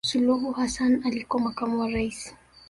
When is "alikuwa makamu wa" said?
1.05-1.89